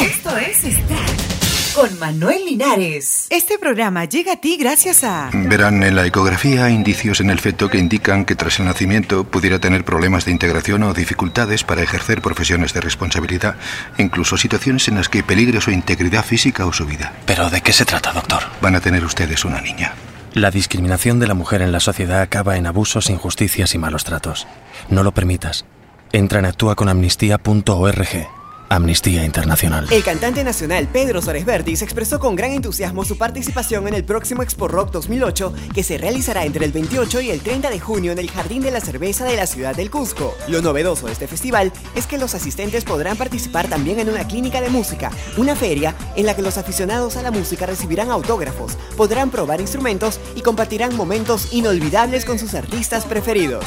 Esto 0.00 0.36
es 0.36 0.58
Strat 0.58 1.28
con 1.74 1.98
Manuel 1.98 2.44
Linares. 2.44 3.26
Este 3.30 3.58
programa 3.58 4.04
llega 4.04 4.32
a 4.32 4.36
ti 4.36 4.56
gracias 4.56 5.04
a... 5.04 5.30
Verán 5.32 5.82
en 5.82 5.94
la 5.94 6.06
ecografía 6.06 6.64
hay 6.64 6.74
indicios 6.74 7.20
en 7.20 7.30
el 7.30 7.38
feto 7.38 7.68
que 7.68 7.78
indican 7.78 8.24
que 8.24 8.34
tras 8.34 8.58
el 8.58 8.66
nacimiento 8.66 9.24
pudiera 9.24 9.58
tener 9.58 9.84
problemas 9.84 10.24
de 10.24 10.32
integración 10.32 10.82
o 10.82 10.94
dificultades 10.94 11.64
para 11.64 11.82
ejercer 11.82 12.20
profesiones 12.20 12.72
de 12.72 12.80
responsabilidad, 12.80 13.56
incluso 13.96 14.36
situaciones 14.36 14.88
en 14.88 14.96
las 14.96 15.08
que 15.08 15.22
peligre 15.22 15.60
su 15.60 15.70
integridad 15.70 16.24
física 16.24 16.66
o 16.66 16.72
su 16.72 16.86
vida. 16.86 17.12
¿Pero 17.26 17.50
de 17.50 17.60
qué 17.60 17.72
se 17.72 17.84
trata, 17.84 18.12
doctor? 18.12 18.42
Van 18.60 18.76
a 18.76 18.80
tener 18.80 19.04
ustedes 19.04 19.44
una 19.44 19.60
niña. 19.60 19.94
La 20.32 20.50
discriminación 20.50 21.20
de 21.20 21.26
la 21.26 21.34
mujer 21.34 21.62
en 21.62 21.72
la 21.72 21.80
sociedad 21.80 22.20
acaba 22.20 22.56
en 22.56 22.66
abusos, 22.66 23.10
injusticias 23.10 23.74
y 23.74 23.78
malos 23.78 24.04
tratos. 24.04 24.46
No 24.90 25.02
lo 25.02 25.12
permitas. 25.12 25.64
Entra 26.12 26.38
en 26.38 26.46
actuaconamnistía.org. 26.46 28.37
Amnistía 28.68 29.24
Internacional. 29.24 29.86
El 29.90 30.04
cantante 30.04 30.44
nacional 30.44 30.88
Pedro 30.92 31.22
Suárez 31.22 31.44
se 31.78 31.84
expresó 31.84 32.20
con 32.20 32.36
gran 32.36 32.52
entusiasmo 32.52 33.04
su 33.04 33.16
participación 33.16 33.88
en 33.88 33.94
el 33.94 34.04
próximo 34.04 34.42
Expo 34.42 34.68
Rock 34.68 34.90
2008 34.90 35.52
que 35.74 35.82
se 35.82 35.98
realizará 35.98 36.44
entre 36.44 36.64
el 36.64 36.72
28 36.72 37.20
y 37.22 37.30
el 37.30 37.40
30 37.40 37.70
de 37.70 37.80
junio 37.80 38.12
en 38.12 38.18
el 38.18 38.30
Jardín 38.30 38.62
de 38.62 38.70
la 38.70 38.80
Cerveza 38.80 39.24
de 39.24 39.36
la 39.36 39.46
ciudad 39.46 39.74
del 39.74 39.90
Cusco. 39.90 40.34
Lo 40.48 40.60
novedoso 40.62 41.06
de 41.06 41.12
este 41.12 41.26
festival 41.26 41.72
es 41.94 42.06
que 42.06 42.18
los 42.18 42.34
asistentes 42.34 42.84
podrán 42.84 43.16
participar 43.16 43.68
también 43.68 44.00
en 44.00 44.08
una 44.08 44.26
clínica 44.26 44.60
de 44.60 44.70
música, 44.70 45.10
una 45.36 45.56
feria 45.56 45.94
en 46.16 46.26
la 46.26 46.36
que 46.36 46.42
los 46.42 46.58
aficionados 46.58 47.16
a 47.16 47.22
la 47.22 47.30
música 47.30 47.66
recibirán 47.66 48.10
autógrafos, 48.10 48.76
podrán 48.96 49.30
probar 49.30 49.60
instrumentos 49.60 50.20
y 50.34 50.42
compartirán 50.42 50.96
momentos 50.96 51.52
inolvidables 51.52 52.24
con 52.24 52.38
sus 52.38 52.54
artistas 52.54 53.04
preferidos. 53.04 53.64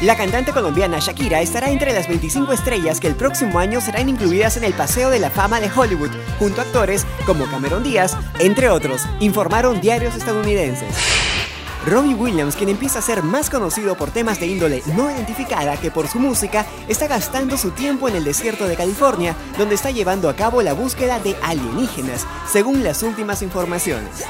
La 0.00 0.16
cantante 0.16 0.52
colombiana 0.52 0.98
Shakira 0.98 1.42
estará 1.42 1.70
entre 1.70 1.92
las 1.92 2.08
25 2.08 2.54
estrellas 2.54 3.00
que 3.00 3.06
el 3.06 3.16
próximo 3.16 3.58
año 3.58 3.82
serán 3.82 4.08
incluidas 4.08 4.56
en 4.56 4.64
el 4.64 4.72
Paseo 4.72 5.10
de 5.10 5.18
la 5.18 5.28
Fama 5.28 5.60
de 5.60 5.70
Hollywood, 5.70 6.10
junto 6.38 6.62
a 6.62 6.64
actores 6.64 7.04
como 7.26 7.44
Cameron 7.44 7.82
Díaz, 7.82 8.16
entre 8.38 8.70
otros, 8.70 9.02
informaron 9.20 9.82
diarios 9.82 10.16
estadounidenses. 10.16 10.88
Robbie 11.86 12.14
Williams, 12.14 12.56
quien 12.56 12.70
empieza 12.70 13.00
a 13.00 13.02
ser 13.02 13.22
más 13.22 13.50
conocido 13.50 13.94
por 13.94 14.10
temas 14.10 14.40
de 14.40 14.46
índole 14.46 14.82
no 14.96 15.10
identificada 15.10 15.76
que 15.76 15.90
por 15.90 16.08
su 16.08 16.18
música, 16.18 16.64
está 16.88 17.06
gastando 17.06 17.58
su 17.58 17.70
tiempo 17.70 18.08
en 18.08 18.16
el 18.16 18.24
desierto 18.24 18.66
de 18.68 18.76
California, 18.76 19.36
donde 19.58 19.74
está 19.74 19.90
llevando 19.90 20.30
a 20.30 20.36
cabo 20.36 20.62
la 20.62 20.72
búsqueda 20.72 21.18
de 21.18 21.36
alienígenas, 21.42 22.26
según 22.50 22.82
las 22.82 23.02
últimas 23.02 23.42
informaciones. 23.42 24.24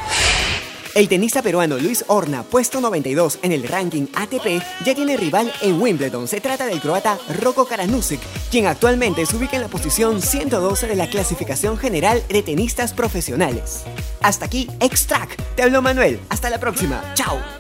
El 0.95 1.09
tenista 1.09 1.41
peruano 1.41 1.79
Luis 1.79 2.05
Horna, 2.09 2.43
puesto 2.43 2.81
92 2.81 3.39
en 3.43 3.53
el 3.53 3.63
ranking 3.69 4.07
ATP, 4.13 4.61
ya 4.85 4.95
tiene 4.95 5.17
rival 5.17 5.53
en 5.63 5.81
Wimbledon. 5.81 6.27
Se 6.27 6.41
trata 6.41 6.67
del 6.67 6.81
croata 6.81 7.17
Roko 7.41 7.65
Karanusic, 7.65 8.21
quien 8.51 8.67
actualmente 8.67 9.25
se 9.25 9.37
ubica 9.37 9.55
en 9.57 9.63
la 9.63 9.69
posición 9.69 10.21
112 10.21 10.89
de 10.89 10.97
la 10.97 11.09
clasificación 11.09 11.79
general 11.79 12.23
de 12.29 12.43
tenistas 12.43 12.93
profesionales. 12.93 13.85
Hasta 14.21 14.47
aquí, 14.47 14.69
Extract. 14.81 15.41
Te 15.55 15.63
hablo 15.63 15.81
Manuel. 15.81 16.19
Hasta 16.29 16.51
la 16.51 16.59
próxima. 16.59 17.03
Chao. 17.15 17.60